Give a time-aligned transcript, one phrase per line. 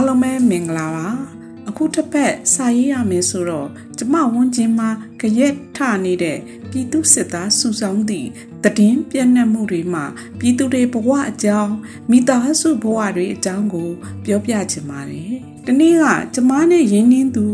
[0.00, 1.08] အားလုံးပဲမင်္ဂလာပါ
[1.68, 3.68] အခုတစ်ပတ်စာရေးရမယ်ဆိုတော့
[3.98, 4.88] ကျမဝန်းကျင်မှာ
[5.20, 6.38] ကြရက်ထနေတဲ့
[6.70, 8.28] ပြည်သူစစ်သားစုဆောင်သည့်
[8.64, 10.04] တည်င်းပြန့်နှံ့မှုတွေမှာ
[10.38, 11.74] ပြည်သူတွေဘဝအကြောင်း
[12.10, 13.90] မိသားစုဘဝတွေအကြောင်းကို
[14.24, 15.32] ပြောပြချင်ပါတယ်
[15.66, 16.04] ဒီနေ့က
[16.34, 17.46] ကျမနဲ့ရင်းနှင်းသူ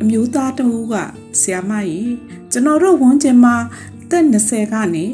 [0.00, 0.94] အမျိုးသားတဦးက
[1.40, 2.14] ဆရာမကြီး
[2.52, 3.56] ကျွန်တော်တို့ဝန်းကျင်မှာ
[4.02, 5.06] အသက်20ကနေ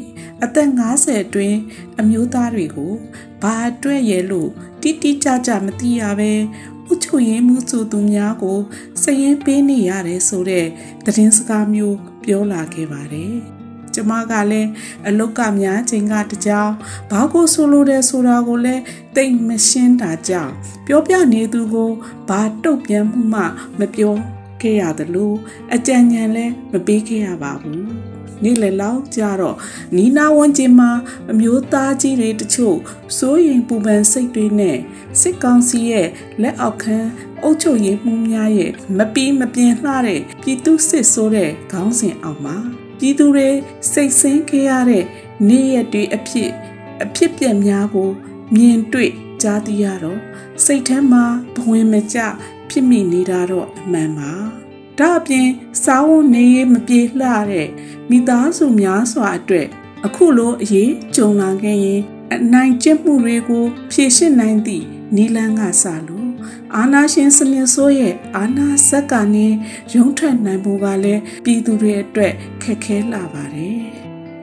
[0.43, 1.57] အသက်50အတွင်း
[1.99, 2.93] အမျိုးသားတွေကို
[3.41, 4.49] ဘာအတွက်ရဲလို့
[4.81, 6.80] တိတိကျကျမသိရပဲဥ
[7.11, 8.59] ချုရင်မှုဆိုသူများကို
[9.03, 10.67] စရင်ပေးနေရတယ်ဆိုတဲ့
[11.05, 13.35] သတင်းစကားမျိုးပြောလာခဲ့ပါတယ်။
[13.93, 14.69] ကျမကလည်း
[15.07, 16.71] အလုတ်ကများချိန်ကတကြောင်
[17.11, 18.81] ဘာကိုဆိုလိုတယ်ဆိုတာကိုလည်း
[19.15, 20.53] တိတ်မရှင်းတာကြောင့်
[20.87, 21.91] ပြောပြနေသူကို
[22.29, 23.41] ဘာတုတ်ပြန်မှုမှ
[23.79, 24.15] မပြော
[24.61, 25.33] ခဲ့ရသလို
[25.73, 27.85] အကြံဉာဏ်လည်းမပေးခဲ့ရပါဘူး။
[28.43, 29.57] နေ့လယ်လောက်ကြတော့
[29.95, 30.91] နီးနားဝန်းကျင်မှာ
[31.31, 32.77] အမျိုးသားကြီးတွေတချို့
[33.17, 34.77] စိုးရင်ပူပန်စိတ်တွေနဲ့
[35.21, 36.07] စစ်ကောင်စီရဲ့
[36.41, 36.97] လက်အောက်ခံ
[37.43, 42.57] အုပ်ချုပ်ရေးမှုများရဲ့မပီးမပြင်းလှတဲ့ပြည်သူစစ်ဆိုးတဲ့ခေါင်းစဉ်အောက်မှာ
[42.99, 43.49] ပြည်သူတွေ
[43.91, 45.05] စိတ်ဆင်းခဲ့ရတဲ့
[45.47, 46.51] နေ့ရက်တွေအဖြစ်
[47.03, 48.09] အဖြစ်ပြက်များကို
[48.55, 50.19] မြင်တွေ့ကြားသိရတော့
[50.65, 51.23] စိတ်ထဲမှာ
[51.55, 52.19] ဘဝင်မကျ
[52.69, 54.60] ဖြစ်မိနေတာတော့အမှန်ပါ
[55.01, 55.47] ဒါအပြင်
[55.83, 57.69] စားဝတ်နေရေးမပြေလှတဲ့
[58.09, 59.67] မိသားစုများစွာအတွက်
[60.05, 62.01] အခုလိုအရေးကြုံလာခဲ့ရင်
[62.33, 64.85] အနိုင်ကျင့်မှုတွေကိုဖြေရှင်းနိုင်သည့်
[65.15, 66.29] နီလန်းကစလို့
[66.75, 69.47] အာနာရှင်စနစ်ဆိုးရဲ့အာနာဇက်ကနေ
[69.95, 72.33] ရုံးထွက်နိုင်ဖို့ကလည်းပြည်သူတွေအတွက်
[72.63, 73.79] ခက်ခဲလာပါတယ်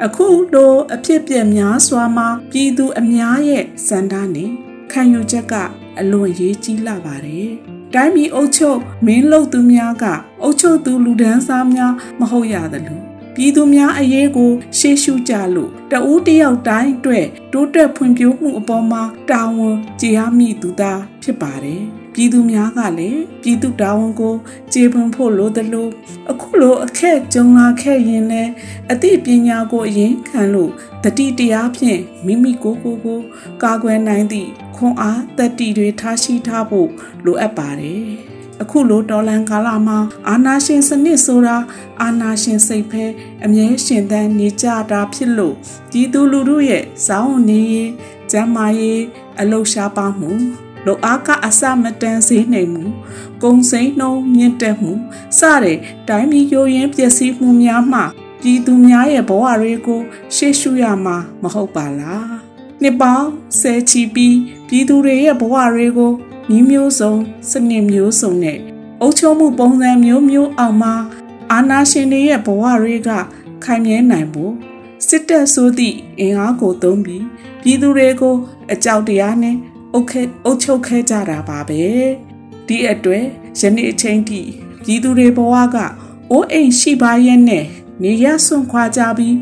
[0.04, 4.50] အခုလိုအဖြစ်ပြက်များစွာမှာပြည်သူအများရဲ့စန္ဒနဲ့
[4.92, 5.54] ခံယူချက်က
[5.98, 10.04] အလွန်ရေးကြီးလာပါတယ် တိုင်းပြည်အုပ်ချုပ်မင်းလုပ်သူများက
[10.42, 13.00] အုပ်ချုပ်သူလူဒန်းစားများမဟုတ်ရသလို
[13.34, 21.82] ပြည်သူများအရေးကို ရှေ့ရှုကြလို့တဦးတယောက်တိုင်းအတွက်တိုးတက်ဖွံ့ဖြိုးမှုအပေါ်မှာတာဝန်ကျေရမိသူသားဖြစ်ပါတယ်
[22.14, 24.34] ပြည်သူများကလည်းပြည်သူတာဝန်ကို
[24.72, 25.88] ကျေပွန်ဖို့လိုသလို
[26.30, 28.50] အခုလိုအခက်ကြုံလာခဲ့ရင်လည်း
[28.92, 30.70] အသိပညာကိုအရင်ခံလို့
[31.04, 33.20] တတိတရားဖြင့်မိမိကိုယ်ကိုယ်ကို
[33.62, 36.90] ကာကွယ်နိုင်သည့် ခွန်အားတတိတွေထားရှိထားဖို့
[37.24, 38.02] လိုအပ်ပါတယ်
[38.62, 41.56] အခုလိုတော်လန်ကာလမှာအာနာရှင်စနစ်ဆိုတာ
[42.02, 43.04] အာနာရှင်စိတ်ဖဲ
[43.44, 45.54] အမြဲရှင်သန်နေကြတာဖြစ်လို့
[45.92, 47.90] ဒီသူလူတို့ရဲ့ဇောင်းနေရေး
[48.30, 49.02] ကျမ်းမာရေး
[49.40, 50.30] အလုရှားပါမှု
[50.86, 52.84] လိုအားကအစမတန်စေနိုင်မှု
[53.42, 54.92] ကုံစိမ့်နှုံမြင့်တက်မှု
[55.38, 55.78] စတဲ့
[56.08, 58.00] တိုင်းပြည်ရိုးရင်းပျက်စီးမှုများမှ
[58.42, 60.00] ပြည်သူများရဲ့ဘဝတွေကို
[60.34, 62.37] ရှေ့ရှုရမှာမဟုတ်ပါလား
[62.82, 63.28] နှစ်ပေါင်း
[63.60, 64.36] ဆယ်ချီပြီး
[64.68, 66.12] ပြည်သူတွေရဲ့ဘဝတွေကို
[66.50, 67.12] ညီမျိုးစုံ
[67.50, 68.58] စနစ်မျိုးစုံနဲ့
[69.00, 70.94] အုပ်ချုပ်မှုပုံစံမျိုးမျိုးအောင်မှာ
[71.52, 73.10] အာဏာရှင်တွေရဲ့ဘဝတွေက
[73.64, 74.52] ခိုင်မြဲနိုင်ဖို့
[75.08, 77.24] စစ်တပ်ဆိုသည့်အင်အားကိုသုံးပြီး
[77.62, 78.34] ပြည်သူတွေကို
[78.72, 79.56] အကြောက်တရားနဲ့
[79.92, 81.82] အုပ်ခဲအုပ်ချုပ်ခဲ့ကြတာပါပဲ
[82.66, 83.24] ဒီအတွက်
[83.60, 84.40] ယနေ့အချိန်ထိ
[84.84, 85.76] ပြည်သူတွေဘဝက
[86.30, 87.64] အိုးအိမ်ရှိပါရဲ့နဲ့
[88.02, 89.36] နေရဆွန့်ခွာကြပြီး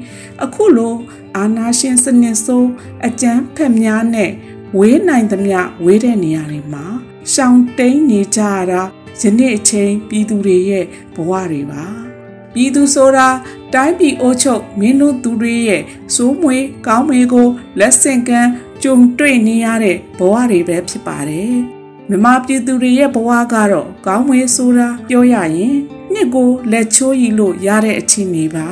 [0.44, 0.94] အခုလို
[1.37, 2.71] အာနာရှင်စနစ်ဆိုး
[3.06, 4.31] အကြမ်းဖက်များနဲ့
[4.78, 6.84] ဝေးနိုင်သမျှဝေးတဲ့နေရာတွေမှာ
[7.33, 8.83] ရှောင်တိန်နေကြရတာ
[9.21, 10.84] ယနေ့အချိန်ပြည်သူတွေရဲ့
[11.15, 11.84] ဘဝတွေပါ
[12.53, 13.28] ပြည်သူဆိုတာ
[13.75, 15.83] တိုင်းပြည်အိုးချုပ်မင်းတို့သူတွေရဲ့
[16.15, 16.56] စိုးမွေ
[16.87, 18.50] ကောင်းမွေကိုလက်ဆင့်ကမ်း
[18.83, 21.56] ကြုံတွေ့နေရတဲ့ဘဝတွေပဲဖြစ်ပါတယ်
[22.09, 25.77] မြမပြည်သူတွေရဲ့ဘဝကတော့ကောင်းမွေဆိုတာပြောရရင်
[26.16, 28.69] နှစ်ကိုလက်ချိုးရီလို့ရတဲ့အခြေအနေပါ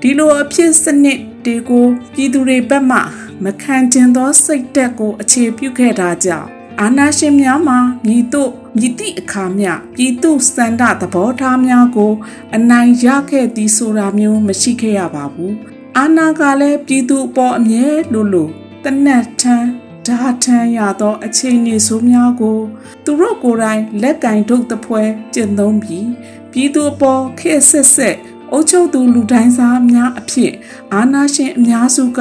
[0.00, 2.98] ဒီလိုအဖြစ်စနစ်တွေကိုပြည်သူတွေဘက်မှ
[3.44, 6.48] မခံကျင်သောစိတ်တက်ကိုအခြေပြုခဲ့တာကြောင့်
[6.80, 12.12] အာနာရှင်များမှာမြည်တို့မြည်သည့်အခါမျှပြည်သူစန္ဒသဘောထားများကို
[12.56, 15.54] အနိုင်ရခဲ့သည်ဆိုတာမျိုးမရှိခဲ့ရပါဘူး
[15.96, 18.48] အာနာကလည်းပြည်သူအပေါ်အမြဲလိုလို
[18.84, 19.68] တနတ်ထန်း
[20.08, 22.58] ဓာထန်းရသော အချိန်နေဆိုးများကို
[23.04, 25.02] သူတို့ကိုယ်တိုင်လက်ကင်ထုတ်သပွဲ
[25.34, 26.08] ကျင့်သုံးပြီး
[26.52, 28.16] ပြည်သူအပေါ်ခေတ်ဆက်ဆက်
[28.52, 30.52] အုပ်ချုပ်သူလူတိုင်းစားများအဖြစ်
[30.92, 32.20] အာနာရှင်အများစုက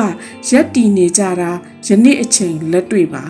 [0.49, 1.51] ရက်တည်နေကြတာ
[1.87, 3.25] ယနေ့အချိန်လက်တွေ့ပါ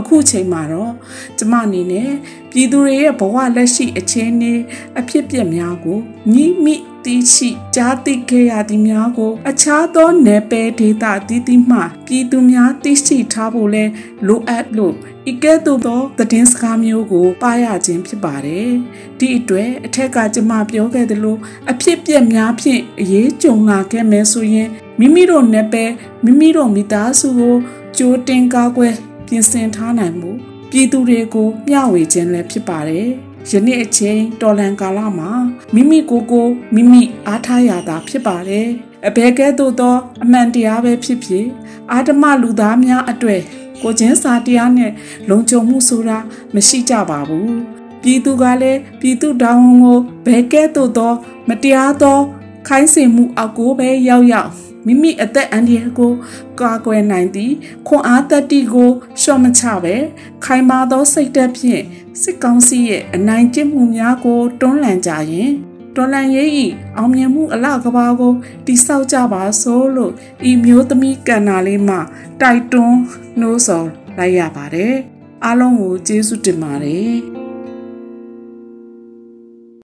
[0.00, 0.92] အခုချိန်မှာတော့
[1.38, 2.10] ကျမအနေနဲ့
[2.50, 4.52] ပြည်သူတွေရဲ့ဘဝလက်ရှိအခြေအနေ
[4.98, 5.98] အဖြစ်ပြက်များကို
[6.34, 13.84] ညီမိသိရှိကြားသိခဲ့ရသည်များကို အခြားသောနယ်ပယ်ဒေသတည်တည်မှပြည်သူများသိရှိထားဖို့လဲ
[14.26, 14.94] လိုအပ်လို့
[15.30, 18.70] ဤကဲ့သို့သောသတင်းစကားမျိုးကိုပါရခြင်းဖြစ်ပါတယ်။
[19.18, 21.36] ဒီအတွက်အထက်ကကျမပြောခဲ့သလို
[21.70, 24.68] အဖြစ်ပြက်များဖြင့်အရေးကြုံလာခဲ့မယ်ဆိုရင်
[24.98, 25.90] မိမိတို့နယ်ပယ်
[26.24, 27.56] မိမိတို့မိသားစုကို
[27.96, 28.94] ကြိုးတင်ကားကွယ်
[29.30, 30.30] ပြင်ဆင်ထားနိုင်မှု
[30.70, 33.06] ပြည်သူတွေကိုမျှဝေခြင်းလည်းဖြစ်ပါတယ်။
[33.50, 35.30] ယနေ့အချိန်တော်လန်ကာလမှာ
[35.74, 38.66] မိမိကိုယ်ကိုမိမိအားထားရတာဖြစ်ပါတယ်။
[39.06, 41.46] အဘယ်ကဲ့သို့သောအမှန်တရားပဲဖြစ်ဖြစ်
[41.92, 43.40] အာဓမလူသားများအတွေ့
[43.82, 44.92] ကိုချင်းစာတရားနဲ့
[45.28, 46.18] လုံခြုံမှုဆိုတာ
[46.54, 47.54] မရှိကြပါဘူး
[48.02, 51.12] ပြည်သူကလည်းပြည်သူတောင်းကိုဘယ်ကဲ့သို့သော
[51.48, 52.18] မတရားသော
[52.68, 54.50] ခိုင်းစေမှုအောက်ကိုပဲရောက်ရောက်
[54.86, 56.12] မိမိအသက်အန္တရာယ်ကို
[56.60, 57.52] ကာကွယ်နိုင်သည်
[57.86, 58.90] ခွန်အားတတိကို
[59.22, 59.96] ရှော့မချပဲ
[60.44, 61.82] ခိုင်မာသောစိတ်ဓာတ်ဖြင့်
[62.22, 65.52] စစ်ကောင်းစီရဲ့အနိုင်ကျင့်မှုများကိုတွန်းလှန်ကြရင်
[65.96, 66.66] တော်လန်ရေးဤ
[66.96, 68.32] အောင်မြင်မှုအလကဘာကို
[68.66, 70.12] တိဆောက်ကြပါစို့လို့
[70.50, 71.96] ဤမျိုးသမီးကန္နာလေးမှ
[72.40, 72.98] တိုက်တွန်း
[73.40, 73.88] နှိုးဆော်
[74.18, 74.94] လိုက်ရပါတယ်
[75.44, 77.39] အားလုံးကိုကျေးဇူးတင်ပါတယ်